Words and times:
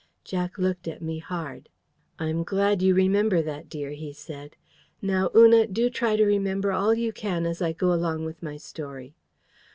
Jack 0.23 0.57
looked 0.57 0.87
at 0.87 0.99
me 1.03 1.19
hard. 1.19 1.69
"I'm 2.17 2.41
glad 2.41 2.81
you 2.81 2.95
remember 2.95 3.43
that, 3.43 3.69
dear," 3.69 3.91
he 3.91 4.11
said. 4.13 4.55
"Now, 4.99 5.29
Una, 5.35 5.67
do 5.67 5.91
try 5.91 6.15
to 6.15 6.25
remember 6.25 6.71
all 6.71 6.95
you 6.95 7.13
can 7.13 7.45
as 7.45 7.61
I 7.61 7.71
go 7.71 7.93
along 7.93 8.25
with 8.25 8.41
my 8.41 8.57
story... 8.57 9.13